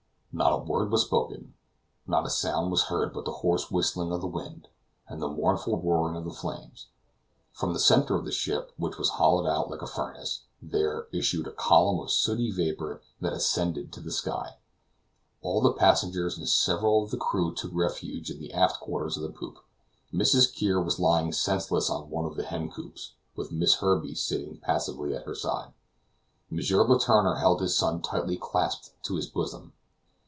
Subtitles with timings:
[0.33, 1.55] Not a word was spoken;
[2.07, 4.69] not a sound was heard but the hoarse whistling of the wind,
[5.09, 6.87] and the mournful roaring of the flames.
[7.51, 11.47] From the center of the ship, which was hollowed out like a furnace, there issued
[11.47, 14.55] a column of sooty vapor that ascended to the sky.
[15.41, 19.23] All the passengers, and several of the crew, took refuge in the aft quarters of
[19.23, 19.57] the poop.
[20.13, 20.55] Mrs.
[20.55, 25.13] Kear was lying senseless on one of the hen coops, with Miss Herbey sitting passively
[25.13, 25.73] at her side;
[26.49, 26.55] M.
[26.57, 29.73] Letourneur held his son tightly clasped to his bosom.